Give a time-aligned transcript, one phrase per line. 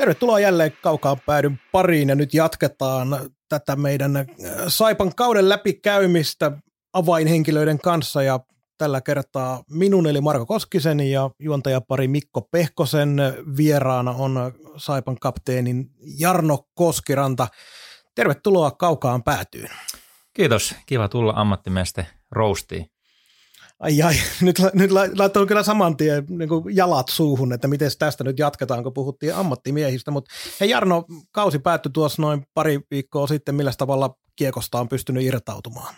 [0.00, 4.26] Tervetuloa jälleen kaukaan päädyn pariin ja nyt jatketaan tätä meidän äh,
[4.68, 6.52] Saipan kauden läpikäymistä
[6.92, 8.40] avainhenkilöiden kanssa ja
[8.78, 13.16] tällä kertaa minun eli Marko Koskisen ja juontajapari Mikko Pehkosen
[13.56, 17.48] vieraana on Saipan kapteenin Jarno Koskiranta.
[18.14, 19.70] Tervetuloa kaukaan päätyyn.
[20.32, 22.86] Kiitos, kiva tulla ammattimiesten roustiin.
[23.80, 28.38] Ai ai, nyt, nyt laittaa kyllä saman tien niin jalat suuhun, että miten tästä nyt
[28.38, 30.10] jatketaan, kun puhuttiin ammattimiehistä.
[30.10, 30.30] Mutta
[30.60, 33.54] hei Jarno, kausi päättyi tuossa noin pari viikkoa sitten.
[33.54, 35.94] Millä tavalla kiekosta on pystynyt irtautumaan?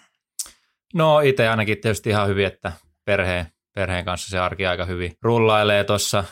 [0.94, 2.72] No itse ainakin tietysti ihan hyvin, että
[3.05, 6.25] perheen, perheen kanssa se arki aika hyvin rullailee tuossa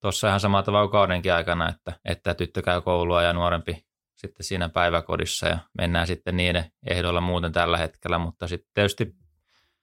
[0.00, 4.68] tuossa ihan samalla tavalla kaudenkin aikana, että, että tyttö käy koulua ja nuorempi sitten siinä
[4.68, 9.14] päiväkodissa ja mennään sitten niiden ehdoilla muuten tällä hetkellä, mutta sitten tietysti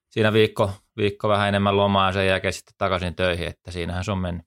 [0.10, 4.12] siinä viikko, viikko vähän enemmän lomaa ja sen jälkeen sitten takaisin töihin, että siinähän se
[4.12, 4.46] on mennyt.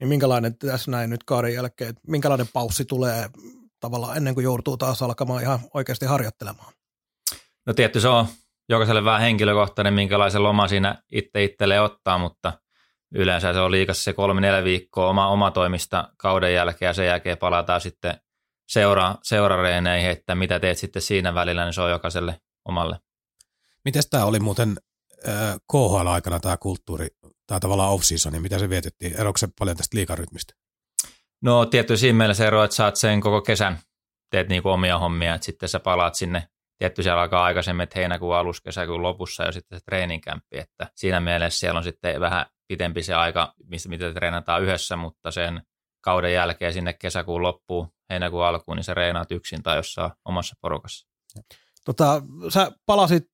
[0.00, 3.28] Niin minkälainen tässä näin nyt kauden jälkeen, minkälainen paussi tulee
[3.80, 6.72] tavallaan ennen kuin joutuu taas alkamaan ihan oikeasti harjoittelemaan?
[7.66, 8.26] No tietty se on
[8.68, 12.52] jokaiselle vähän henkilökohtainen, minkälaisen loma siinä itse itselle ottaa, mutta
[13.14, 17.06] yleensä se on liikassa se kolme neljä viikkoa oma, oma toimista kauden jälkeen ja sen
[17.06, 18.14] jälkeen palataan sitten
[18.68, 22.98] seura, seurareeneihin, että mitä teet sitten siinä välillä, niin se on jokaiselle omalle.
[23.84, 24.76] Miten tämä oli muuten
[25.28, 27.06] äh, KHL-aikana tämä kulttuuri,
[27.46, 29.20] tämä tavallaan off-season, niin mitä se vietettiin?
[29.20, 30.54] Eroiko se paljon tästä liikarytmistä?
[31.42, 33.78] No tietty siinä mielessä ero, että saat sen koko kesän,
[34.30, 38.36] teet niinku omia hommia, että sitten sä palaat sinne tietty siellä alkaa aikaisemmin, että heinäkuun
[38.36, 43.02] alussa, kesäkuun lopussa ja sitten se treeninkämppi, että siinä mielessä siellä on sitten vähän pitempi
[43.02, 45.62] se aika, mistä mitä treenataan yhdessä, mutta sen
[46.00, 51.08] kauden jälkeen sinne kesäkuun loppuun, heinäkuun alkuun, niin se reenaat yksin tai jossain omassa porukassa.
[51.84, 53.24] Tota, sä palasit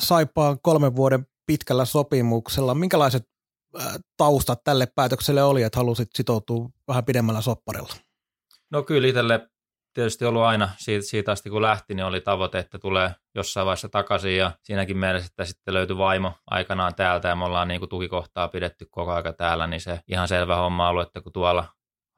[0.00, 2.74] Saipaan kolmen vuoden pitkällä sopimuksella.
[2.74, 3.22] Minkälaiset
[4.16, 7.94] taustat tälle päätökselle oli, että halusit sitoutua vähän pidemmällä sopparilla?
[8.70, 9.48] No kyllä itselle
[9.94, 13.88] tietysti ollut aina siitä, siitä asti, kun lähti, niin oli tavoite, että tulee jossain vaiheessa
[13.88, 17.88] takaisin ja siinäkin mielessä, että sitten löytyi vaimo aikanaan täältä ja me ollaan niin kuin
[17.88, 21.64] tukikohtaa pidetty koko aika täällä, niin se ihan selvä homma ollut, että kun tuolla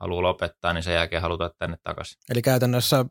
[0.01, 2.19] haluaa lopettaa, niin sen jälkeen halutaan tänne takaisin.
[2.31, 3.05] Eli käytännössä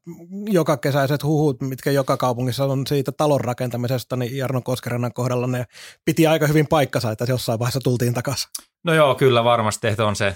[0.45, 5.66] joka kesäiset huhut, mitkä joka kaupungissa on siitä talon rakentamisesta, niin Jarno Koskerannan kohdalla ne
[6.05, 8.50] piti aika hyvin paikkansa, että jossain vaiheessa tultiin takaisin.
[8.83, 10.35] No joo, kyllä varmasti, että on se,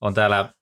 [0.00, 0.52] on täällä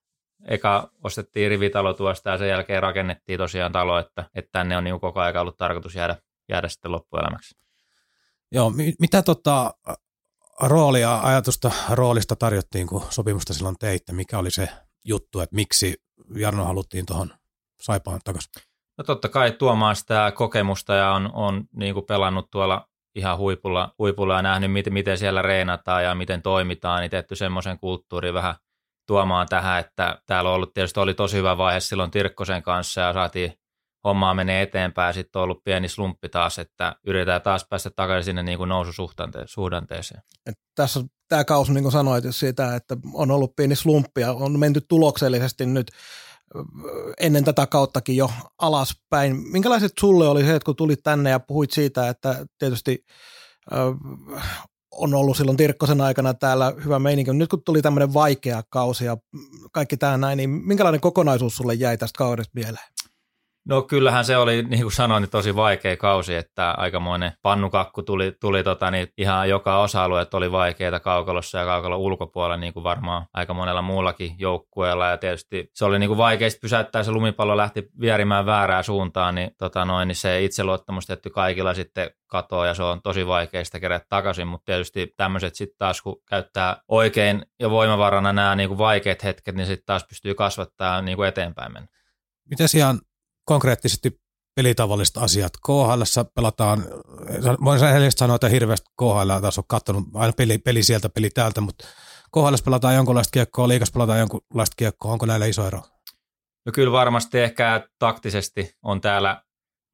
[0.48, 5.00] eka ostettiin rivitalo tuosta ja sen jälkeen rakennettiin tosiaan talo, että, että tänne on niin
[5.00, 6.16] koko ajan ollut tarkoitus jäädä,
[6.48, 7.54] jäädä sitten loppuelämäksi.
[8.52, 9.74] Joo, mitä tota,
[10.60, 14.12] roolia, ajatusta roolista tarjottiin, kun sopimusta silloin teitte?
[14.12, 14.68] Mikä oli se
[15.06, 16.02] juttu, että miksi
[16.36, 17.30] Jarno haluttiin tuohon
[17.80, 18.52] Saipaan takaisin?
[18.98, 23.94] No totta kai tuomaan sitä kokemusta ja on, on niin kuin pelannut tuolla ihan huipulla,
[23.98, 28.54] huipulla ja nähnyt, miten, miten siellä reenataan ja miten toimitaan, niin tehty semmoisen kulttuurin vähän
[29.06, 33.12] tuomaan tähän, että täällä on ollut tietysti oli tosi hyvä vaihe silloin Tirkkosen kanssa ja
[33.12, 33.52] saatiin
[34.04, 35.14] hommaa menee eteenpäin.
[35.14, 40.22] Sitten on ollut pieni slumppi taas, että yritetään taas päästä takaisin sinne niin kuin noususuhdanteeseen.
[40.46, 44.58] Et tässä tämä kausi, niin kuin sanoit, siitä, että on ollut pieni slumppi ja on
[44.58, 45.90] menty tuloksellisesti nyt
[47.20, 49.36] ennen tätä kauttakin jo alaspäin.
[49.36, 53.04] Minkälaiset sulle oli se, että kun tulit tänne ja puhuit siitä, että tietysti
[54.90, 57.32] on ollut silloin Tirkkosen aikana täällä hyvä meininki.
[57.32, 59.16] Nyt kun tuli tämmöinen vaikea kausi ja
[59.72, 62.95] kaikki tämä näin, niin minkälainen kokonaisuus sulle jäi tästä kaudesta mieleen?
[63.68, 68.32] No kyllähän se oli, niin kuin sanoin, niin tosi vaikea kausi, että aikamoinen pannukakku tuli,
[68.40, 72.84] tuli tota, niin ihan joka osa-alue, että oli vaikeita kaukalossa ja kaukalon ulkopuolella, niin kuin
[72.84, 75.06] varmaan aika monella muullakin joukkueella.
[75.06, 76.20] Ja tietysti se oli niin kuin
[76.60, 81.74] pysäyttää, se lumipallo lähti vierimään väärään suuntaan, niin, tota noin, niin se itseluottamus tietty kaikilla
[81.74, 86.22] sitten katoaa ja se on tosi vaikeista kerätä takaisin, mutta tietysti tämmöiset sitten taas, kun
[86.28, 91.72] käyttää oikein ja voimavarana nämä niin vaikeat hetket, niin sitten taas pystyy kasvattaa niin eteenpäin
[91.72, 91.88] mennä.
[92.50, 93.00] Miten ihan
[93.46, 94.20] konkreettisesti
[94.56, 95.52] pelitavalliset asiat.
[95.66, 96.02] KHL
[96.34, 96.84] pelataan,
[97.64, 101.60] voin rehellisesti sanoa, että hirveästi KHL taas on katsonut aina peli, peli sieltä, peli täältä,
[101.60, 101.86] mutta
[102.34, 105.82] KHL pelataan jonkunlaista kiekkoa, liikas pelataan jonkunlaista kiekkoa, onko näillä iso ero?
[106.66, 109.42] No kyllä varmasti ehkä taktisesti on täällä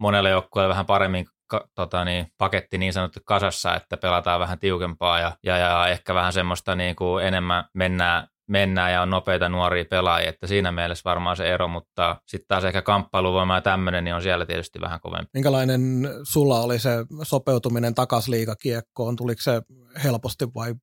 [0.01, 5.21] monelle joukkueelle vähän paremmin ka, tota niin, paketti niin sanottu kasassa, että pelataan vähän tiukempaa
[5.21, 9.85] ja, ja, ja ehkä vähän semmoista niin kuin enemmän mennään mennään ja on nopeita nuoria
[9.91, 14.15] pelaajia, että siinä mielessä varmaan se ero, mutta sitten taas ehkä kamppailuvoima ja tämmöinen, niin
[14.15, 15.31] on siellä tietysti vähän kovempi.
[15.35, 16.91] Minkälainen sulla oli se
[17.23, 19.17] sopeutuminen takas liikakiekkoon?
[19.17, 19.63] Tuliko se
[20.05, 20.75] helposti vai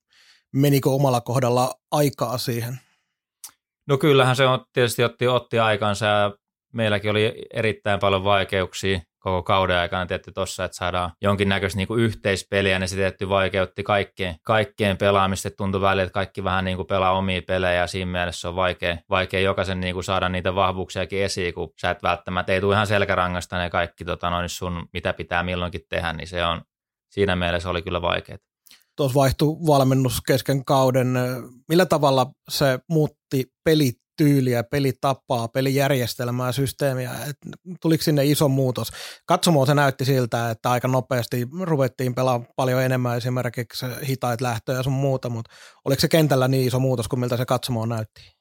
[0.56, 2.80] menikö omalla kohdalla aikaa siihen?
[3.88, 6.34] No kyllähän se on, tietysti otti, otti aikansa ja
[6.74, 12.80] meilläkin oli erittäin paljon vaikeuksia koko kauden aikana tietty tuossa, että saadaan jonkinnäköistä niin yhteispeliä,
[12.80, 15.50] niin se tietty vaikeutti kaikkeen, kaikkeen pelaamista.
[15.50, 18.98] Tuntui välillä, että kaikki vähän niin kuin pelaa omia pelejä ja siinä mielessä on vaikea,
[19.10, 22.88] vaikea jokaisen niin kuin saada niitä vahvuuksiakin esiin, kun sä et välttämättä, ei tule ihan
[22.88, 26.62] selkärangasta ne kaikki tota, noin sun, mitä pitää milloinkin tehdä, niin se on,
[27.10, 28.38] siinä mielessä oli kyllä vaikeaa.
[28.96, 31.08] Tuossa vaihtui valmennus kesken kauden.
[31.70, 37.12] Millä tavalla se muutti pelit tyyliä, pelitapaa, pelijärjestelmää, systeemiä.
[37.30, 37.38] Et
[37.82, 38.92] tuliko sinne iso muutos?
[39.26, 44.84] Katsomoon se näytti siltä, että aika nopeasti ruvettiin pelaamaan paljon enemmän esimerkiksi hitaita lähtöjä ja
[44.84, 45.52] sun muuta, mutta
[45.86, 48.39] oliko se kentällä niin iso muutos kuin miltä se katsomoon näytti?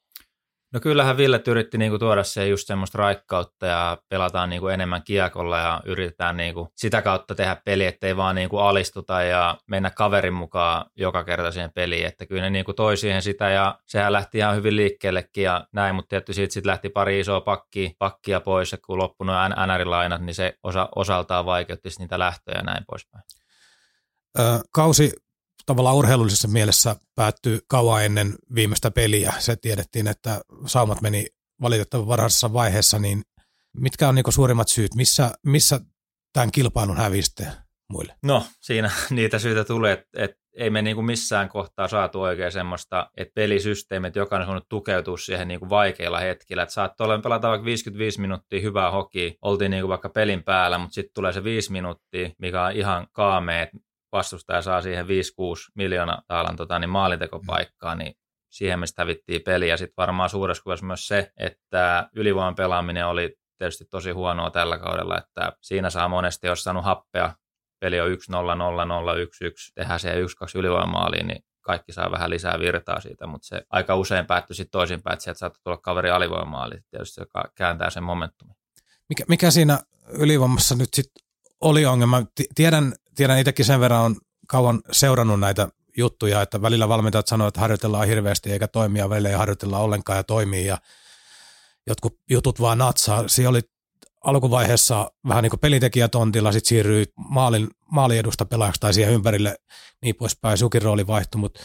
[0.73, 5.59] No kyllähän Ville yritti niinku tuoda se just semmoista raikkautta ja pelataan niinku enemmän kiekolla
[5.59, 10.85] ja yritetään niinku sitä kautta tehdä peli, ettei vaan niinku alistuta ja mennä kaverin mukaan
[10.95, 12.05] joka kerta siihen peliin.
[12.05, 15.95] Että kyllä ne niinku toi siihen sitä ja sehän lähti ihan hyvin liikkeellekin ja näin,
[15.95, 20.21] mutta tietysti siitä sit lähti pari isoa pakkia, pakkia pois ja kun loppui nuo NR-lainat,
[20.21, 23.23] niin se osa, osaltaan vaikeutti niitä lähtöjä ja näin poispäin.
[24.71, 25.11] kausi
[25.69, 29.33] tavallaan urheilullisessa mielessä päättyi kauan ennen viimeistä peliä.
[29.39, 31.27] Se tiedettiin, että saumat meni
[31.61, 33.21] valitettavan varhaisessa vaiheessa, niin
[33.77, 35.79] mitkä on niin suurimmat syyt, missä, missä
[36.33, 37.47] tämän kilpailun häviste
[37.89, 38.15] muille?
[38.23, 42.51] No siinä niitä syitä tulee, että, että ei me niin kuin missään kohtaa saatu oikein
[42.51, 46.63] semmoista, että pelisysteemit, jokainen on tukeutua siihen niin kuin vaikeilla hetkillä.
[46.63, 50.77] Että saattoi olla pelata vaikka 55 minuuttia hyvää hoki, oltiin niin kuin vaikka pelin päällä,
[50.77, 53.77] mutta sitten tulee se 5 minuuttia, mikä on ihan kaamea, että
[54.11, 55.09] vastustaja saa siihen 5-6
[55.75, 58.13] miljoonaa taalan tota, niin maalintekopaikkaa, niin
[58.49, 59.77] siihen me hävittiin peliä.
[59.77, 65.17] Sitten varmaan suuressa kuvassa myös se, että ylivoiman pelaaminen oli tietysti tosi huonoa tällä kaudella,
[65.17, 67.33] että siinä saa monesti, jos saanut happea,
[67.79, 70.21] peli on 1-0, 0-0, 1-1, tehdään siihen 1-2
[70.55, 75.13] ylivoimaaliin, niin kaikki saa vähän lisää virtaa siitä, mutta se aika usein päättyi sitten toisinpäin,
[75.13, 78.55] että sieltä saattaa tulla kaveri alivoimaali, tietysti joka kääntää sen momentumin.
[79.09, 79.79] Mikä, mikä siinä
[80.09, 81.28] ylivoimassa nyt sitten
[81.61, 82.23] oli ongelma?
[82.55, 84.15] Tiedän, tiedän itsekin sen verran on
[84.47, 85.67] kauan seurannut näitä
[85.97, 90.23] juttuja, että välillä valmentajat sanoo, että harjoitellaan hirveästi eikä toimia, välillä ei harjoitella ollenkaan ja
[90.23, 90.77] toimii ja
[91.87, 93.27] jotkut jutut vaan natsaa.
[93.27, 93.61] Siinä oli
[94.23, 99.55] alkuvaiheessa vähän niin kuin pelitekijätontilla, sitten siirryi maalin, maaliedusta pelaajaksi tai siihen ympärille
[100.01, 101.59] niin poispäin, sukin rooli vaihtui, mutta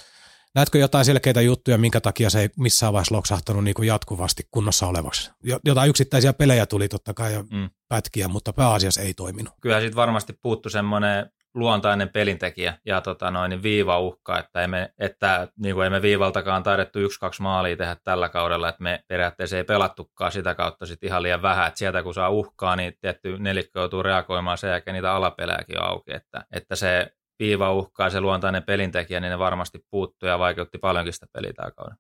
[0.55, 4.87] näetkö jotain selkeitä juttuja, minkä takia se ei missään vaiheessa loksahtanut niin kuin jatkuvasti kunnossa
[4.87, 5.31] olevaksi?
[5.65, 7.71] Jotain yksittäisiä pelejä tuli totta kai ja mm.
[7.89, 9.55] pätkiä, mutta pääasiassa ei toiminut.
[9.61, 15.49] Kyllä sitten varmasti puuttu semmoinen luontainen pelintekijä ja tota noin, niin viivauhka, että, emme, että
[15.59, 20.33] niin kuin emme viivaltakaan taidettu yksi-kaksi maalia tehdä tällä kaudella, että me periaatteessa ei pelattukaan
[20.33, 24.03] sitä kautta sit ihan liian vähän, että sieltä kun saa uhkaa, niin tietty nelikkö joutuu
[24.03, 29.31] reagoimaan sen jälkeen niitä alapelejäkin auki, että, että se viivauhka ja se luontainen pelintekijä, niin
[29.31, 31.97] ne varmasti puuttuu ja vaikeutti paljonkin sitä peliä tämä kauden.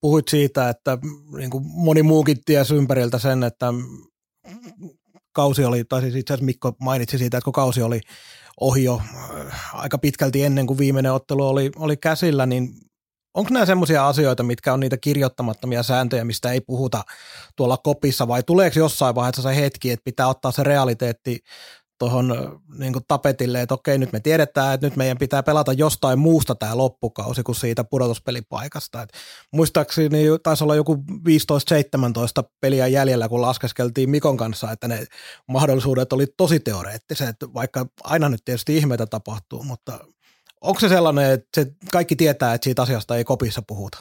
[0.00, 0.98] Puhuit siitä, että
[1.36, 3.66] niin kuin moni muukin tiesi ympäriltä sen, että
[5.32, 8.00] kausi oli, tai siis itse asiassa Mikko mainitsi siitä, että kun kausi oli
[8.60, 9.00] ohi jo
[9.46, 12.68] äh, aika pitkälti ennen kuin viimeinen ottelu oli, oli käsillä, niin
[13.34, 17.02] onko nämä semmoisia asioita, mitkä on niitä kirjoittamattomia sääntöjä, mistä ei puhuta
[17.56, 21.38] tuolla kopissa, vai tuleeko jossain vaiheessa se hetki, että pitää ottaa se realiteetti
[21.98, 26.54] tuohon niin tapetille, että okei, nyt me tiedetään, että nyt meidän pitää pelata jostain muusta
[26.54, 29.02] tämä loppukausi kuin siitä pudotuspelipaikasta.
[29.02, 29.12] Et
[29.52, 35.06] muistaakseni taisi olla joku 15-17 peliä jäljellä, kun laskeskeltiin Mikon kanssa, että ne
[35.48, 39.98] mahdollisuudet oli tosi teoreettiset, vaikka aina nyt tietysti ihmeitä tapahtuu, mutta
[40.60, 43.98] onko se sellainen, että se kaikki tietää, että siitä asiasta ei kopissa puhuta?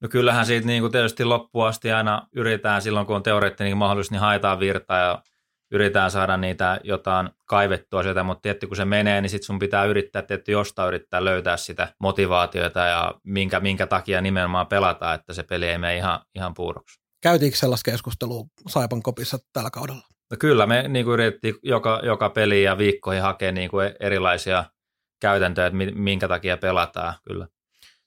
[0.00, 4.10] No kyllähän siitä niin kuin tietysti loppuun asti aina yritetään silloin, kun on teoreettinen mahdollisuus,
[4.10, 5.22] niin haetaan virtaa ja
[5.70, 9.84] yritetään saada niitä jotain kaivettua sieltä, mutta tietty kun se menee, niin sitten sun pitää
[9.84, 15.42] yrittää tietty jostain yrittää löytää sitä motivaatiota ja minkä, minkä takia nimenomaan pelata, että se
[15.42, 17.00] peli ei mene ihan, ihan puuroksi.
[17.22, 20.02] Käytiinkö sellaista keskustelua Saipan kopissa tällä kaudella?
[20.30, 24.64] No kyllä, me niin kuin yritettiin joka, joka peli ja viikkoihin hakea niin kuin erilaisia
[25.20, 27.46] käytäntöjä, että minkä takia pelataan, kyllä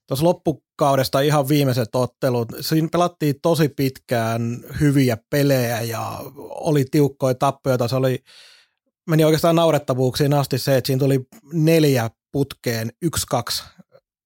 [0.07, 6.19] tuossa loppukaudesta ihan viimeiset ottelut, siinä pelattiin tosi pitkään hyviä pelejä ja
[6.49, 8.19] oli tiukkoja tappioita, se oli,
[9.09, 11.19] meni oikeastaan naurettavuuksiin asti se, että siinä tuli
[11.53, 13.63] neljä putkeen, yksi, kaksi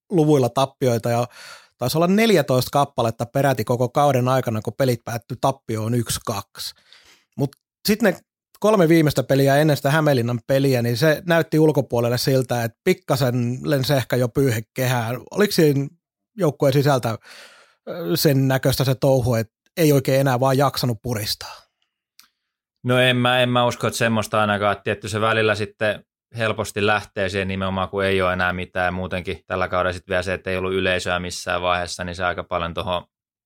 [0.10, 1.28] luvuilla tappioita ja
[1.78, 6.38] taisi olla 14 kappaletta peräti koko kauden aikana, kun pelit päättyi tappioon 1-2.
[7.38, 7.58] Mutta
[7.88, 8.20] sitten ne
[8.60, 13.94] kolme viimeistä peliä ennen sitä Hämeenlinnan peliä, niin se näytti ulkopuolelle siltä, että pikkasen lensi
[13.94, 15.18] ehkä jo pyyhe kehään.
[15.32, 15.88] Oliko siinä
[16.38, 17.18] joukkueen sisältä
[18.16, 21.56] sen näköistä se touhu, että ei oikein enää vaan jaksanut puristaa.
[22.84, 26.04] No en mä, en mä usko, että semmoista ainakaan, että tietty se välillä sitten
[26.38, 28.94] helposti lähtee siihen nimenomaan, kun ei ole enää mitään.
[28.94, 32.44] Muutenkin tällä kaudella sitten vielä se, että ei ollut yleisöä missään vaiheessa, niin se aika
[32.44, 33.04] paljon tuohon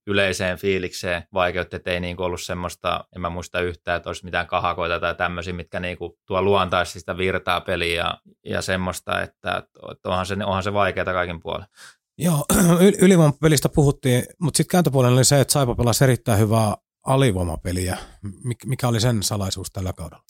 [0.07, 4.47] yleiseen fiilikseen vaikeutti, että ei niinku ollut semmoista, en mä muista yhtään, että olisi mitään
[4.47, 10.09] kahakoita tai tämmöisiä, mitkä niinku tuo luontaisesti sitä virtaa peliä ja, ja semmoista, että, että
[10.09, 11.65] onhan, se, onhan se vaikeaa kaikin puolin.
[12.17, 12.45] Joo,
[13.01, 17.97] ylivoimapelistä puhuttiin, mutta sitten kääntöpuolella oli se, että Saipa pelasi erittäin hyvää alivoimapeliä.
[18.65, 20.23] Mikä oli sen salaisuus tällä kaudella?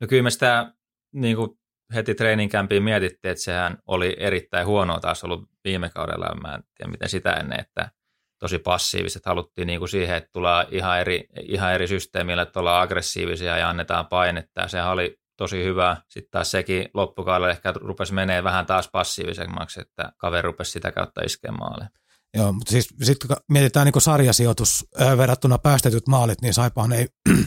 [0.00, 0.72] No kyllä me sitä
[1.12, 1.50] niin kuin
[1.94, 6.40] heti treeninkämpiin mietittiin, että sehän oli erittäin huonoa taas ollut viime kaudella.
[6.42, 7.90] Mä en tiedä, miten sitä ennen, että
[8.38, 9.26] tosi passiiviset.
[9.26, 13.68] Haluttiin niin kuin siihen, että tulee ihan eri, ihan eri systeemillä, että ollaan aggressiivisia ja
[13.68, 14.60] annetaan painetta.
[14.60, 15.96] Ja se oli tosi hyvä.
[16.08, 21.20] Sitten taas sekin loppukaudella ehkä rupesi menee vähän taas passiivisemmaksi, että kaveri rupesi sitä kautta
[21.24, 21.88] iskemään maalle.
[22.34, 27.06] Joo, mutta siis sitten kun mietitään niin sarjasijoitus verrattuna päästetyt maalit, niin Saipaan ei,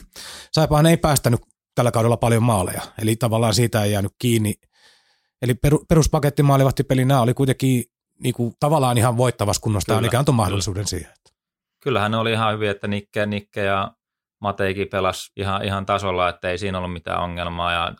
[0.55, 1.39] Saipaan ei päästänyt
[1.75, 2.81] tällä kaudella paljon maaleja.
[3.01, 4.53] Eli tavallaan siitä ei jäänyt kiinni.
[5.41, 7.83] Eli peru, peruspaketti maalivahtipeli, nämä oli kuitenkin
[8.23, 11.11] niin kuin, tavallaan ihan voittavassa kunnosta, mikä antoi mahdollisuuden siihen.
[11.83, 13.91] Kyllähän ne oli ihan hyviä, että Nikke, Nikke ja
[14.41, 17.93] Mateikin pelasi ihan, ihan tasolla, että ei siinä ollut mitään ongelmaa ja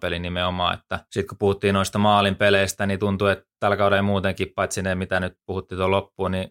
[0.00, 4.52] peli nimenomaan, että sitten kun puhuttiin noista maalin peleistä, niin tuntui, että tällä kaudella muutenkin,
[4.54, 6.50] paitsi ne mitä nyt puhuttiin tuon loppuun, niin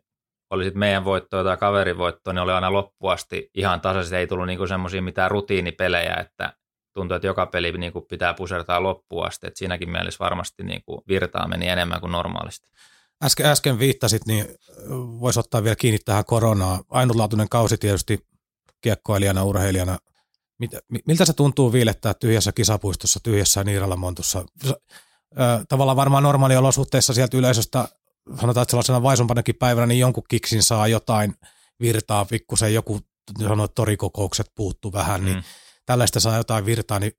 [0.50, 4.48] oli sitten meidän voittoa tai kaverin voittoa, niin oli aina loppuasti ihan tasaisesti, ei tullut
[4.48, 6.54] niinku semmoisia mitään rutiinipelejä, että
[6.94, 11.48] tuntuu, että joka peli niinku pitää pusertaa loppuun asti, että siinäkin mielessä varmasti niinku virtaa
[11.48, 12.68] meni enemmän kuin normaalisti.
[13.24, 14.46] Äsken, äsken viittasit, niin
[15.20, 16.84] voisi ottaa vielä kiinni tähän koronaan.
[16.90, 18.28] Ainutlaatuinen kausi tietysti
[18.82, 19.98] kiekkoilijana, urheilijana.
[21.08, 24.46] Miltä se tuntuu viilettää tyhjässä kisapuistossa, tyhjässä Niiralamontussa?
[25.70, 27.88] Tavallaan varmaan normaaliolosuhteissa sieltä yleisöstä,
[28.40, 31.36] sanotaan, että sellaisena vaisumpanakin päivänä, niin jonkun kiksin saa jotain
[31.80, 33.00] virtaa, pikkusen joku
[33.40, 35.44] sanoit, torikokoukset puuttu vähän, niin mm.
[35.86, 37.12] tällaista saa jotain virtaa, niin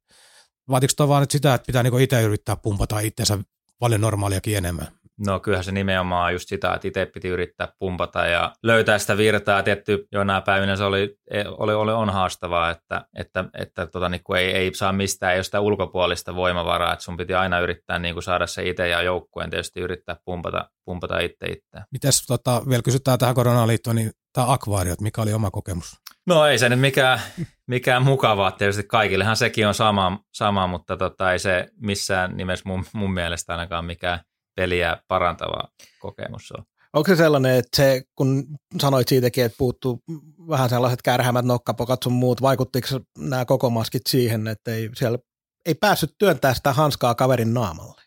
[0.70, 3.38] vaatiko tuo vaan nyt sitä, että pitää niinku itse yrittää pumpata itsensä
[3.78, 4.97] paljon normaaliakin enemmän?
[5.26, 9.62] No kyllähän se nimenomaan just sitä, että itse piti yrittää pumpata ja löytää sitä virtaa.
[9.62, 14.22] Tietty jonain päivinä se oli, e, oli, oli on haastavaa, että, että, että tota, niin
[14.36, 18.14] ei, ei, saa mistään, ei ole sitä ulkopuolista voimavaraa, että sun piti aina yrittää niin
[18.14, 21.86] kuin saada se itse ja joukkueen tietysti yrittää pumpata, pumpata itse itseään.
[21.92, 25.96] Mites tota, vielä kysytään tähän koronaan liittyen, niin tämä akvaariot, mikä oli oma kokemus?
[26.26, 27.20] No ei se nyt mikään,
[27.66, 32.84] mikään mukavaa, tietysti kaikillehan sekin on sama, sama mutta tota, ei se missään nimessä mun,
[32.92, 34.20] mun mielestä ainakaan mikään
[34.58, 35.68] peliä parantava
[36.00, 36.64] kokemus on.
[36.92, 38.44] Onko se sellainen, että se, kun
[38.80, 40.02] sanoit siitäkin, että puuttuu
[40.48, 42.86] vähän sellaiset kärhämät nokkapokat sun muut, vaikuttiko
[43.18, 45.18] nämä koko maskit siihen, että ei, siellä
[45.66, 48.02] ei päässyt työntää sitä hanskaa kaverin naamalle?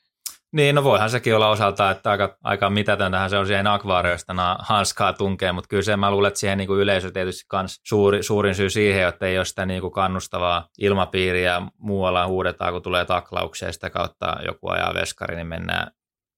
[0.51, 5.13] Niin, no voihan sekin olla osalta, että aika, aika mitätöntähän se on siihen akvaarioista hanskaa
[5.13, 8.55] tunkee, mutta kyllä se mä luulen, että siihen niin kuin yleisö tietysti kans suuri, suurin
[8.55, 13.67] syy siihen, että ei ole sitä niin kuin kannustavaa ilmapiiriä muualla huudetaan, kun tulee taklauksia
[13.67, 15.91] ja sitä kautta joku ajaa veskari, niin mennään,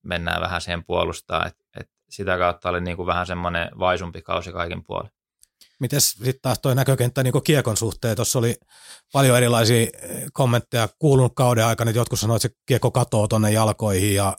[0.04, 4.52] mennään vähän siihen puolustaa, että et sitä kautta oli niin kuin vähän semmoinen vaisumpi kausi
[4.52, 5.10] kaikin puolin.
[5.80, 8.16] Miten sitten taas tuo näkökenttä niin kiekon suhteen?
[8.16, 8.54] Tuossa oli
[9.12, 9.90] paljon erilaisia eh,
[10.32, 14.36] kommentteja kuulunut kauden aikana, että jotkut sanoivat, että se kiekko katoo tuonne jalkoihin ja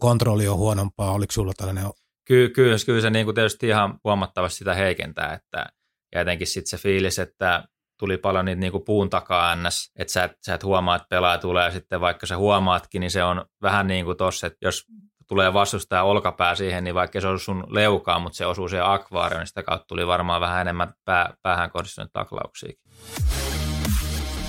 [0.00, 1.12] kontrolli on huonompaa.
[1.12, 1.84] Oliko sinulla tällainen?
[2.24, 5.66] Kyllä, kyllä, kyllä se niin kuin tietysti ihan huomattavasti sitä heikentää, että
[6.14, 7.64] ja jotenkin sitten se fiilis, että
[8.02, 11.06] tuli paljon niitä niin kuin puun takaa ns, että sä et, sä et huomaa, että
[11.10, 14.58] pelaaja tulee ja sitten vaikka sä huomaatkin, niin se on vähän niin kuin tossa, että
[14.62, 14.86] jos
[15.28, 19.40] tulee vastustaja olkapää siihen, niin vaikka se on sun leukaa, mutta se osuu siihen akvaarioon,
[19.40, 22.72] niin sitä kautta tuli varmaan vähän enemmän pää, päähän kohdistunut taklauksia.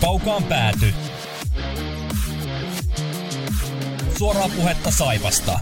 [0.01, 0.93] Kaukaan pääty.
[4.17, 5.59] Suoraa puhetta Saipasta.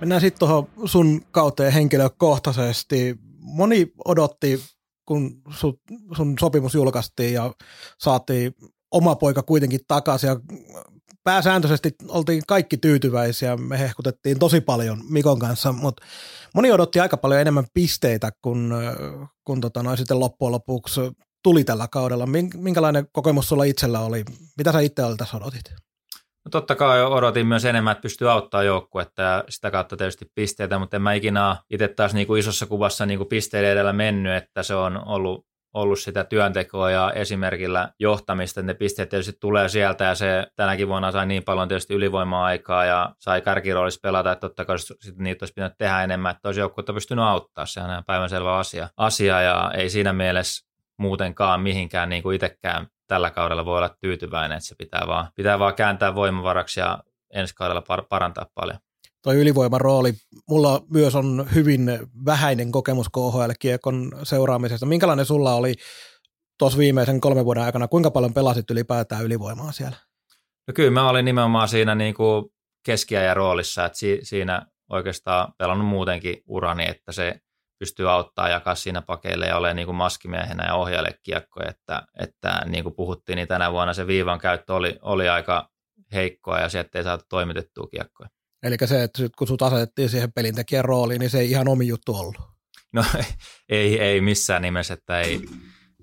[0.00, 3.16] Mennään sitten tuohon sun kauteen henkilökohtaisesti.
[3.38, 4.60] Moni odotti,
[5.10, 5.78] kun sun,
[6.16, 7.54] sun sopimus julkaistiin ja
[7.98, 8.54] saatiin
[8.90, 10.36] oma poika kuitenkin takaisin ja
[11.24, 16.02] pääsääntöisesti oltiin kaikki tyytyväisiä, me hehkutettiin tosi paljon Mikon kanssa, mutta
[16.54, 18.74] moni odotti aika paljon enemmän pisteitä, kun,
[19.44, 21.00] kun tota noin sitten loppujen lopuksi
[21.42, 22.26] tuli tällä kaudella.
[22.56, 24.24] Minkälainen kokemus sulla itsellä oli?
[24.58, 25.72] Mitä sä itse tässä odotit?
[26.44, 30.78] No totta kai odotin myös enemmän, että pystyy auttamaan joukkuetta ja sitä kautta tietysti pisteitä,
[30.78, 34.34] mutta en mä ikinä itse taas niin kuin isossa kuvassa niin kuin pisteiden edellä mennyt,
[34.34, 40.04] että se on ollut ollut sitä työntekoa ja esimerkillä johtamista, ne pisteet tietysti tulee sieltä
[40.04, 44.64] ja se tänäkin vuonna sai niin paljon tietysti ylivoima-aikaa ja sai kärkiroolissa pelata, että totta
[44.64, 48.56] kai sitten niitä olisi pitänyt tehdä enemmän, että olisi joukkuetta pystynyt auttaa, sehän on päivänselvä
[48.56, 50.66] asia, asia ja ei siinä mielessä
[50.96, 55.58] muutenkaan mihinkään niin kuin itsekään tällä kaudella voi olla tyytyväinen, että se pitää vaan, pitää
[55.58, 56.98] vaan kääntää voimavaraksi ja
[57.34, 58.78] ensi kaudella parantaa paljon.
[59.22, 60.12] toi ylivoiman rooli.
[60.48, 64.86] Mulla myös on hyvin vähäinen kokemus KHL-kiekon seuraamisesta.
[64.86, 65.74] Minkälainen sulla oli
[66.58, 69.96] tuossa viimeisen kolmen vuoden aikana, kuinka paljon pelasit ylipäätään ylivoimaa siellä?
[70.68, 72.44] No kyllä mä olin nimenomaan siinä niin kuin
[72.86, 77.40] keskiajan roolissa, että si- siinä oikeastaan pelannut muutenkin urani, että se
[77.80, 82.62] pystyy auttaa jakaa siinä pakeille ja ole niin kuin maskimiehenä ja ohjaille kiekkoja, että, että
[82.66, 85.70] niin kuin puhuttiin, niin tänä vuonna se viivan käyttö oli, oli aika
[86.12, 88.30] heikkoa ja sieltä ei saatu toimitettua kiekkoja.
[88.62, 92.14] Eli se, että kun sut asetettiin siihen pelintekijän rooliin, niin se ei ihan omi juttu
[92.14, 92.36] ollut.
[92.92, 93.04] No
[93.68, 95.40] ei, ei missään nimessä, että ei,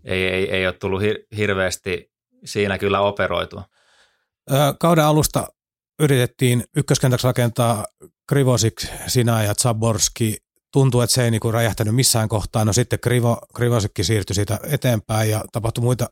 [0.05, 1.01] ei, ei, ei ole tullut
[1.37, 2.11] hirveästi
[2.45, 3.63] siinä kyllä operoitua.
[4.79, 5.47] Kauden alusta
[5.99, 7.85] yritettiin ykköskentäksi rakentaa
[8.29, 10.37] Krivosik, sinä ja Zaborski.
[10.73, 12.65] Tuntuu, että se ei niinku räjähtänyt missään kohtaa.
[12.65, 16.07] No sitten Krivo, Krivosikki siirtyi siitä eteenpäin ja tapahtui muita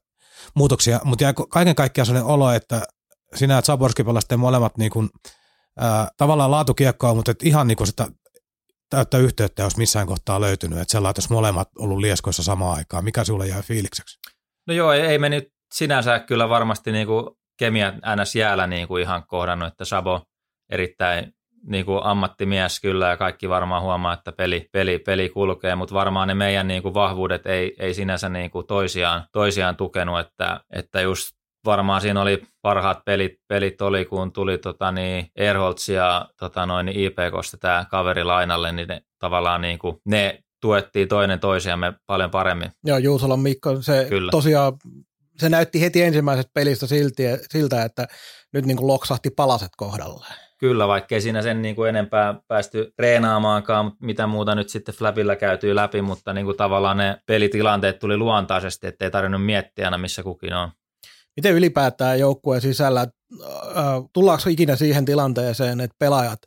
[0.56, 1.00] muutoksia.
[1.04, 2.82] Mutta jäi kaiken kaikkiaan sellainen olo, että
[3.36, 5.08] sinä ja Zaborski pelasitte molemmat niinku,
[5.80, 8.08] ää, tavallaan laatukiekkoa, mutta et ihan niinku sitä
[8.90, 10.80] täyttä yhteyttä olisi missään kohtaa löytynyt.
[10.80, 13.04] Että sellainen, että molemmat ollut lieskoissa samaan aikaan.
[13.04, 14.20] Mikä sinulle jäi fiilikseksi?
[14.68, 19.68] No joo, ei me nyt sinänsä kyllä varmasti niinku kemia NS jäällä niinku ihan kohdannut,
[19.68, 20.22] että Sabo
[20.72, 21.34] erittäin
[21.68, 26.28] niin kuin ammattimies kyllä ja kaikki varmaan huomaa, että peli, peli, peli kulkee, mutta varmaan
[26.28, 31.02] ne meidän niin kuin vahvuudet ei, ei sinänsä niin kuin toisiaan, toisiaan tukenut, että, että
[31.02, 31.30] just
[31.66, 36.90] varmaan siinä oli parhaat pelit, pelit oli, kun tuli tota, niin Erholtz ja tota, noin,
[36.90, 42.72] IPKsta tämä kaveri lainalle, niin ne, tavallaan niin kuin, ne tuettiin toinen toisiamme paljon paremmin.
[42.84, 44.32] Joo, Juusolan Mikko, se Kyllä.
[44.32, 44.74] tosiaan
[45.38, 48.08] se näytti heti ensimmäisestä pelistä silti, siltä, että
[48.54, 50.45] nyt niin kuin loksahti palaset kohdalleen.
[50.58, 55.76] Kyllä, vaikkei siinä sen niin kuin enempää päästy treenaamaankaan, mitä muuta nyt sitten Flapilla käytyy
[55.76, 60.54] läpi, mutta niin kuin tavallaan ne pelitilanteet tuli luontaisesti, ettei tarvinnut miettiä aina, missä kukin
[60.54, 60.72] on.
[61.36, 66.40] Miten ylipäätään joukkueen sisällä, äh, tullaanko ikinä siihen tilanteeseen, että pelaajat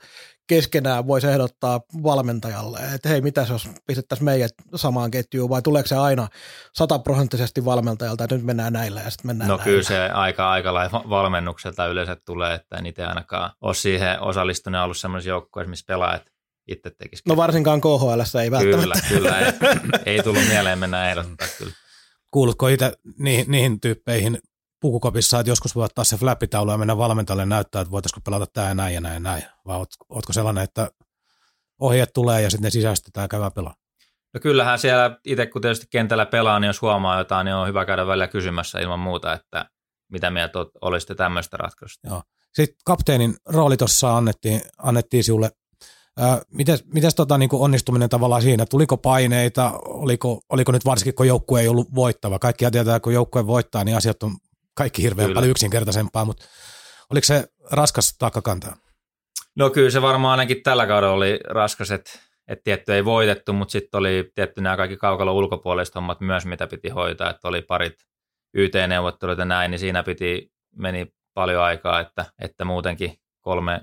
[0.49, 5.97] keskenään voisi ehdottaa valmentajalle, että hei, mitä jos pistettäisiin meidät samaan ketjuun, vai tuleeko se
[5.97, 6.29] aina
[6.75, 9.65] sataprosenttisesti valmentajalta, että nyt mennään näillä ja sitten mennään No näillä.
[9.71, 10.73] kyllä se aika aika
[11.11, 16.23] valmennukselta yleensä tulee, että en itse ainakaan ole siihen osallistunut ollut sellaisessa joukkueessa, missä pelaajat
[16.69, 17.27] itse tekisivät.
[17.29, 18.81] No varsinkaan KHL ei välttämättä.
[18.81, 19.39] Kyllä, kyllä.
[20.07, 21.73] Ei, ei tullut mieleen mennä ehdottaa kyllä.
[22.31, 24.39] Kuulutko itse niihin, niihin tyyppeihin
[24.81, 28.69] pukukopissa, että joskus voi ottaa se flappitaulu ja mennä valmentajalle näyttää, että voitaisiko pelata tämä
[28.69, 29.43] ja näin ja näin ja näin.
[29.67, 30.91] Vai oot, ootko sellainen, että
[31.81, 33.75] ohjeet tulee ja sitten ne sisäistetään ja käydään pelaa?
[34.35, 37.85] No kyllähän siellä itse kun tietysti kentällä pelaa, niin jos huomaa jotain, niin on hyvä
[37.85, 39.71] käydä välillä kysymässä ilman muuta, että
[40.13, 42.09] mitä mieltä olisitte tämmöistä ratkaisusta.
[42.09, 42.23] Joo.
[42.53, 45.51] Sitten kapteenin rooli tuossa annettiin, annettiin sinulle.
[46.53, 48.67] mites, mites tota, niin onnistuminen tavallaan siinä?
[48.67, 49.73] Tuliko paineita?
[49.85, 52.39] Oliko, oliko nyt varsinkin, kun joukkue ei ollut voittava?
[52.39, 54.37] Kaikki tietää, kun joukkue voittaa, niin asiat on
[54.79, 55.35] kaikki hirveän kyllä.
[55.35, 56.45] paljon yksinkertaisempaa, mutta
[57.11, 58.77] oliko se raskas taakka kantaa?
[59.57, 62.11] No kyllä se varmaan ainakin tällä kaudella oli raskas, että,
[62.49, 66.67] että tietty ei voitettu, mutta sitten oli tietty nämä kaikki kaukalla ulkopuoliset hommat myös, mitä
[66.67, 67.95] piti hoitaa, että oli parit
[68.55, 73.81] YT-neuvotteluita näin, niin siinä piti, meni paljon aikaa, että, että muutenkin kolme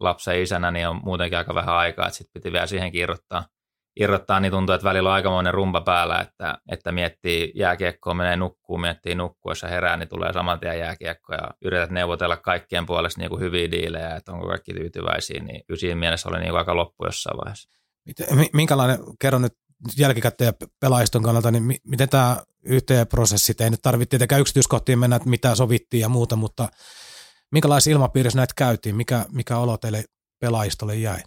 [0.00, 3.46] lapsen isänä, niin on muutenkin aika vähän aikaa, että sitten piti vielä siihen irrottaa,
[4.00, 8.78] irrottaa, niin tuntuu, että välillä on aikamoinen rumpa päällä, että, että miettii jääkiekkoa, menee nukkuu,
[8.78, 13.40] miettii nukkuessa herää, niin tulee saman tien jääkiekko ja yrität neuvotella kaikkien puolesta niin kuin
[13.40, 17.36] hyviä diilejä, että onko kaikki tyytyväisiä, niin siinä mielessä oli niin kuin aika loppu jossain
[17.36, 17.70] vaiheessa.
[18.52, 19.52] Minkälainen, kerro nyt
[19.98, 25.54] jälkikäteen pelaajiston kannalta, niin miten tämä YT-prosessi, ei nyt tarvitse tietenkään yksityiskohtiin mennä, että mitä
[25.54, 26.68] sovittiin ja muuta, mutta
[27.52, 30.04] minkälaisissa ilmapiirissä näitä käytiin, mikä, mikä olo teille
[30.40, 31.18] pelaajistolle jäi?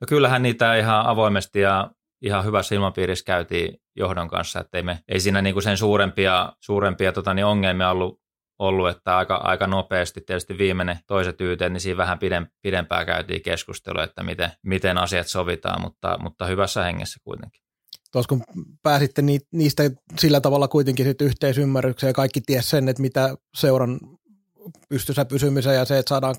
[0.00, 1.90] No kyllähän niitä ihan avoimesti ja
[2.22, 7.12] ihan hyvässä ilmapiirissä käytiin johdon kanssa, että ei, me, ei siinä niinku sen suurempia, suurempia
[7.12, 8.20] tota, niin ongelmia ollut,
[8.58, 12.18] ollut, että aika, aika nopeasti tietysti viimeinen toiset YT, niin siinä vähän
[12.62, 17.62] pidempään käytiin keskustelua, että miten, miten asiat sovitaan, mutta, mutta hyvässä hengessä kuitenkin.
[18.12, 18.44] Tuossa kun
[18.82, 19.82] pääsitte niistä
[20.18, 24.00] sillä tavalla kuitenkin sit yhteisymmärrykseen ja kaikki ties sen, että mitä seuran
[24.88, 26.34] pystyssä pysymiseen ja se, että saadaan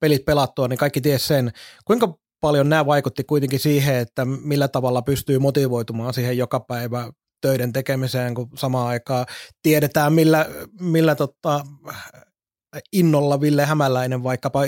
[0.00, 1.52] pelit pelattua, niin kaikki ties sen.
[1.84, 7.72] Kuinka paljon nämä vaikutti kuitenkin siihen, että millä tavalla pystyy motivoitumaan siihen joka päivä töiden
[7.72, 9.26] tekemiseen, kun samaan aikaan
[9.62, 10.46] tiedetään, millä,
[10.80, 11.64] millä tota,
[12.92, 14.60] innolla Ville Hämäläinen vaikkapa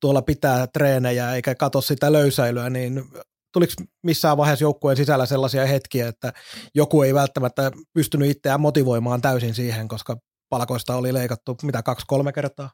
[0.00, 3.04] tuolla pitää treenejä eikä katso sitä löysäilyä, niin
[3.52, 3.72] tuliko
[4.02, 6.32] missään vaiheessa joukkueen sisällä sellaisia hetkiä, että
[6.74, 10.16] joku ei välttämättä pystynyt itseään motivoimaan täysin siihen, koska
[10.48, 12.70] palkoista oli leikattu mitä kaksi-kolme kertaa?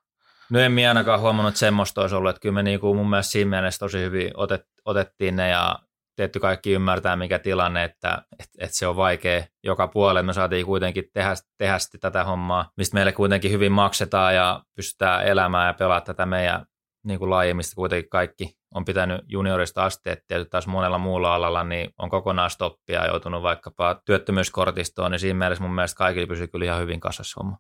[0.51, 3.33] No en minä ainakaan huomannut, että semmoista olisi ollut, että kyllä me niinku mun mielestä
[3.33, 5.79] siinä mielessä tosi hyvin otet, otettiin ne ja
[6.17, 10.23] tietty kaikki ymmärtää, mikä tilanne, että, että, että se on vaikea joka puolelle.
[10.23, 15.67] Me saatiin kuitenkin tehdä, tehdä tätä hommaa, mistä meille kuitenkin hyvin maksetaan ja pystytään elämään
[15.67, 16.67] ja pelaamaan tätä meidän
[17.05, 21.91] niin kuin laajemmista kuitenkin kaikki on pitänyt juniorista asti, että taas monella muulla alalla niin
[21.99, 26.81] on kokonaan stoppia joutunut vaikkapa työttömyyskortistoon, niin siinä mielessä mun mielestä kaikille pysyy kyllä ihan
[26.81, 27.57] hyvin kasassa homma.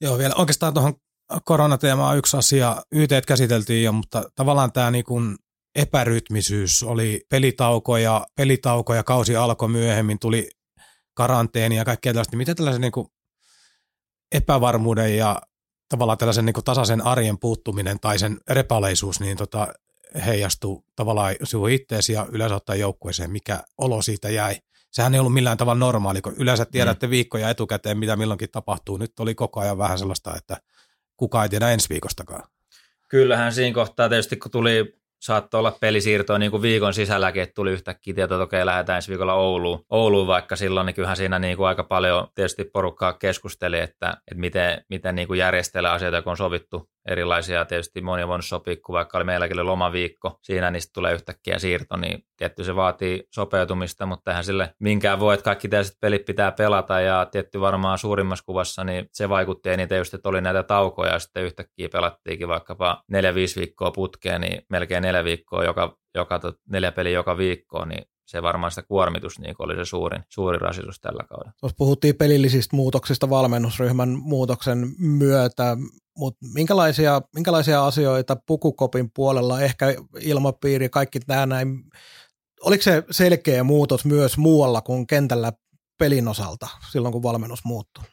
[0.00, 0.94] Joo, vielä oikeastaan tuohon
[1.44, 2.82] koronateemaan yksi asia.
[2.92, 5.36] YT käsiteltiin jo, mutta tavallaan tämä niin kuin
[5.74, 10.50] epärytmisyys oli pelitauko ja, pelitauko ja kausi alkoi myöhemmin, tuli
[11.14, 12.36] karanteeni ja kaikkea tällaista.
[12.36, 13.06] Miten tällaisen niin kuin
[14.32, 15.42] epävarmuuden ja
[15.88, 19.74] tavallaan tällaisen niin kuin tasaisen arjen puuttuminen tai sen repaleisuus niin tota,
[20.26, 24.56] heijastuu tavallaan sinun itteesi ja yleensä ottaa joukkueeseen, mikä olo siitä jäi.
[24.92, 27.10] Sehän ei ollut millään tavalla normaali, kun yleensä tiedätte mm.
[27.10, 28.96] viikkoja etukäteen, mitä milloinkin tapahtuu.
[28.96, 30.56] Nyt oli koko ajan vähän sellaista, että
[31.20, 32.42] kukaan ei tiedä ensi viikostakaan.
[33.08, 37.72] Kyllähän siinä kohtaa tietysti, kun tuli saattoi olla pelisiirtoa niin kuin viikon sisälläkin, että tuli
[37.72, 41.56] yhtäkkiä tieto, että okei, lähdetään ensi viikolla Ouluun, Ouluun vaikka silloin, niin kyllähän siinä niin
[41.56, 46.30] kuin aika paljon tietysti porukkaa keskusteli, että, että miten, miten niin kuin järjestellä asioita, kun
[46.30, 50.70] on sovittu erilaisia, tietysti moni on voinut sopia, kun vaikka oli meilläkin oli lomaviikko, siinä
[50.70, 55.44] niistä tulee yhtäkkiä siirto, niin tietty se vaatii sopeutumista, mutta eihän sille minkään voi, että
[55.44, 60.14] kaikki tietysti pelit pitää pelata ja tietty varmaan suurimmassa kuvassa, niin se vaikutti eniten just,
[60.14, 65.24] että oli näitä taukoja ja sitten yhtäkkiä pelattiinkin vaikkapa neljä-viisi viikkoa putkeen, niin melkein neljä
[65.24, 69.84] viikkoa joka, joka neljä peli joka viikko, niin se varmaan sitä kuormitus niin oli se
[69.84, 71.52] suurin, suurin rasitus tällä kaudella.
[71.60, 75.76] Tuossa puhuttiin pelillisistä muutoksista valmennusryhmän muutoksen myötä,
[76.18, 81.84] mutta minkälaisia, minkälaisia asioita Pukukopin puolella, ehkä ilmapiiri, kaikki tämä näin,
[82.60, 85.52] oliko se selkeä muutos myös muualla kuin kentällä
[85.98, 88.04] pelin osalta silloin, kun valmennus muuttui?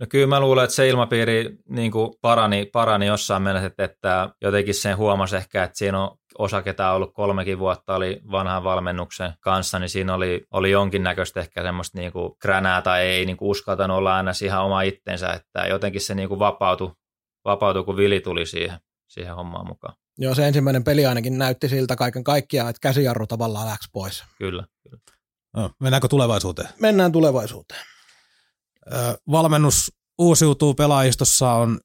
[0.00, 4.28] No kyllä mä luulen, että se ilmapiiri niin kuin parani, parani jossain mielessä, että, että
[4.40, 8.64] jotenkin sen huomasi ehkä, että siinä on osa, ketä on ollut kolmekin vuotta, oli vanhan
[8.64, 13.36] valmennuksen kanssa, niin siinä oli, oli jonkinnäköistä ehkä semmoista niin kuin kränää tai ei niin
[13.36, 16.92] kuin uskaltanut olla aina ihan oma itsensä, että jotenkin se niin kuin vapautui,
[17.44, 18.78] vapautui, kun Vili tuli siihen,
[19.08, 19.94] siihen hommaan mukaan.
[20.18, 24.24] Joo, se ensimmäinen peli ainakin näytti siltä kaiken kaikkiaan, että käsijarru tavallaan läks pois.
[24.38, 24.98] Kyllä, kyllä.
[25.56, 26.68] No, mennäänkö tulevaisuuteen?
[26.80, 27.80] Mennään tulevaisuuteen.
[29.30, 31.80] Valmennus uusiutuu pelaajistossa, on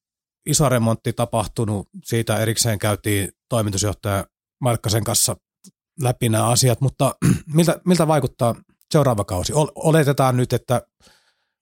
[0.46, 1.88] iso remontti tapahtunut.
[2.04, 4.26] Siitä erikseen käytiin toimitusjohtaja
[4.62, 5.36] Markkasen kanssa
[6.02, 7.16] läpi nämä asiat, mutta
[7.56, 8.56] miltä, miltä vaikuttaa
[8.92, 9.54] seuraava kausi?
[9.76, 10.82] Oletetaan nyt, että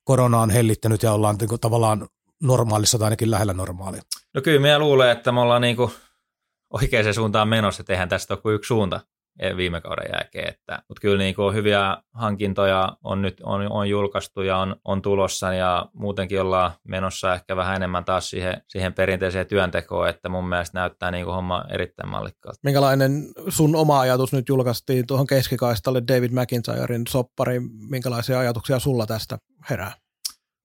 [0.03, 2.07] korona on hellittänyt ja ollaan niin tavallaan
[2.43, 4.01] normaalissa tai ainakin lähellä normaalia.
[4.33, 5.77] No kyllä minä luulen, että me ollaan niin
[6.73, 8.99] oikeaan suuntaan menossa, että eihän tästä ole kuin yksi suunta.
[9.39, 10.49] E, viime kauden jälkeen.
[10.49, 15.01] Että, mutta kyllä niin kuin hyviä hankintoja on nyt on, on julkaistu ja on, on
[15.01, 20.49] tulossa ja muutenkin ollaan menossa ehkä vähän enemmän taas siihen, siihen perinteiseen työntekoon, että mun
[20.49, 22.59] mielestä näyttää niin kuin homma erittäin mallikkaalta.
[22.63, 29.37] Minkälainen sun oma ajatus nyt julkaistiin tuohon keskikaistalle David McIntyren soppari, minkälaisia ajatuksia sulla tästä
[29.69, 29.91] herää?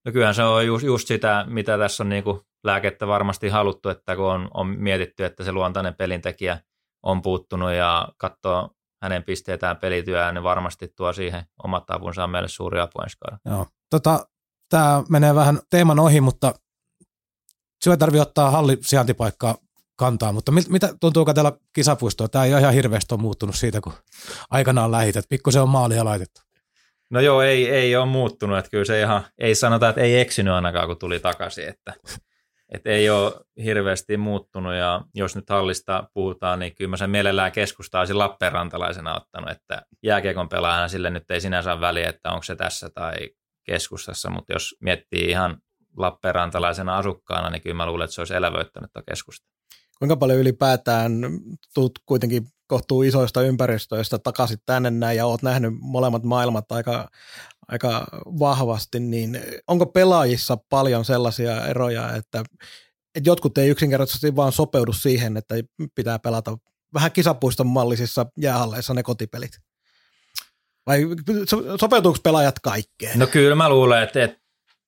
[0.05, 3.89] No kyllähän se on just, just sitä, mitä tässä on niin kuin lääkettä varmasti haluttu,
[3.89, 6.59] että kun on, on mietitty, että se luontainen pelintekijä–
[7.03, 8.71] on puuttunut ja katsoo
[9.03, 13.67] hänen pisteetään pelityöään, niin varmasti tuo siihen omat apunsa on meille suuri apu ensi Joo.
[13.91, 14.27] Tota,
[14.73, 16.55] Tämä menee vähän teeman ohi, mutta
[17.91, 19.55] ei tarvitse ottaa halli sijaintipaikkaa
[19.97, 22.29] kantaa, mutta mit, mitä tuntuuko täällä kisapuistoa?
[22.29, 23.93] Tämä ei ole ihan hirveästi ole muuttunut siitä, kun
[24.51, 25.25] aikanaan lähität.
[25.29, 26.41] Pikkusen on maalia laitettu.
[27.11, 28.59] No joo, ei, ei ole muuttunut.
[28.59, 31.69] Että kyllä se ihan, ei sanota, että ei eksynyt ainakaan, kun tuli takaisin.
[31.69, 31.95] Että
[32.73, 33.33] et ei ole
[33.65, 39.51] hirveästi muuttunut ja jos nyt hallista puhutaan, niin kyllä mä sen mielellään keskustaisin Lappeenrantalaisena ottanut,
[39.51, 43.15] että jääkiekon pelaajana sille nyt ei sinänsä väliä, että onko se tässä tai
[43.65, 45.59] keskustassa, mutta jos miettii ihan
[45.97, 49.47] Lappeenrantalaisena asukkaana, niin kyllä mä luulen, että se olisi elävöittänyt tuota keskusta.
[49.99, 51.13] Kuinka paljon ylipäätään
[51.75, 57.09] tuut kuitenkin kohtuu isoista ympäristöistä takaisin tänne näin ja oot nähnyt molemmat maailmat aika
[57.69, 62.45] aika vahvasti, niin onko pelaajissa paljon sellaisia eroja, että,
[63.15, 65.55] että jotkut ei yksinkertaisesti vaan sopeudu siihen, että
[65.95, 66.57] pitää pelata
[66.95, 69.51] vähän kisapuiston mallisissa jäähalleissa ne kotipelit?
[70.87, 71.03] Vai
[71.81, 73.19] sopeutuuko pelaajat kaikkeen?
[73.19, 74.41] No kyllä mä luulen, että, että,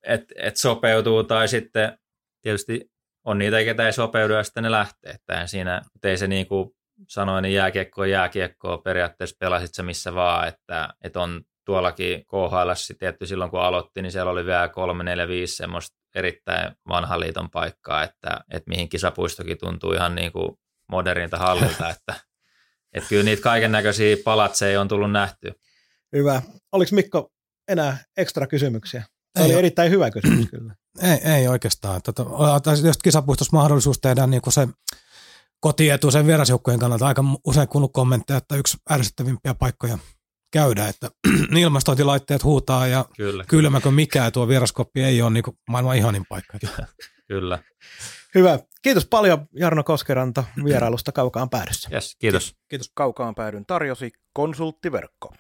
[0.07, 1.99] että, että sopeutuu tai sitten
[2.43, 2.91] tietysti
[3.25, 5.13] on niitä, ketä ei sopeudu ja sitten ne lähtee.
[5.13, 6.71] Että siinä, ei se niin kuin
[7.09, 12.95] sanoin, niin jääkiekko on jääkiekkoa, periaatteessa pelasit se missä vaan, että, että on tuollakin KHL
[12.99, 17.51] tietty silloin kun aloitti, niin siellä oli vielä kolme, neljä, viisi semmoista erittäin vanhan liiton
[17.51, 22.15] paikkaa, että, että mihin kisapuistokin tuntuu ihan niin kuin modernilta hallilta, että,
[22.93, 25.53] että kyllä niitä kaiken näköisiä palatseja on tullut nähty.
[26.17, 26.43] Hyvä.
[26.73, 27.33] Oliko Mikko
[27.69, 29.03] enää ekstra kysymyksiä?
[29.03, 29.59] Se ei oli ole.
[29.59, 30.75] erittäin hyvä kysymys kyllä.
[31.03, 32.03] Ei, ei oikeastaan.
[32.03, 32.23] Tota,
[32.83, 34.69] jos kisapuistossa mahdollisuus tehdä niin kuin se
[35.61, 39.99] kotietu sen vierasjoukkueen kannalta, aika usein kuullut kommentteja, että yksi ärsyttävimpiä paikkoja
[40.55, 41.11] käydä, että
[41.59, 46.59] ilmastointilaitteet huutaa ja Kyllä, kylmäkö mikään, tuo vieraskoppi ei ole niin maailman ihanin paikka.
[47.29, 47.59] kyllä.
[48.35, 48.59] Hyvä.
[48.83, 51.89] Kiitos paljon Jarno Koskeranta vierailusta Kaukaan päädyssä.
[51.93, 52.57] Yes, kiitos.
[52.69, 55.35] Kiitos Kaukaan päädyn tarjosi konsulttiverkko.